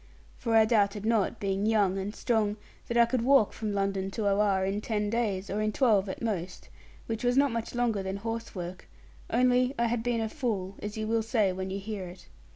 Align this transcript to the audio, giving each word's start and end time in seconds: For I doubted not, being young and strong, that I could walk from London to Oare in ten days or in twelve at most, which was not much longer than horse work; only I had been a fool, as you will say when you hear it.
For 0.35 0.55
I 0.55 0.65
doubted 0.65 1.05
not, 1.05 1.39
being 1.39 1.67
young 1.67 1.99
and 1.99 2.15
strong, 2.15 2.57
that 2.87 2.97
I 2.97 3.05
could 3.05 3.21
walk 3.21 3.53
from 3.53 3.71
London 3.71 4.09
to 4.09 4.25
Oare 4.27 4.65
in 4.65 4.81
ten 4.81 5.11
days 5.11 5.47
or 5.47 5.61
in 5.61 5.71
twelve 5.71 6.09
at 6.09 6.23
most, 6.23 6.69
which 7.05 7.23
was 7.23 7.37
not 7.37 7.51
much 7.51 7.75
longer 7.75 8.01
than 8.01 8.17
horse 8.17 8.55
work; 8.55 8.87
only 9.29 9.75
I 9.77 9.85
had 9.85 10.01
been 10.01 10.19
a 10.21 10.27
fool, 10.27 10.73
as 10.81 10.97
you 10.97 11.05
will 11.05 11.21
say 11.21 11.53
when 11.53 11.69
you 11.69 11.77
hear 11.79 12.05
it. 12.07 12.27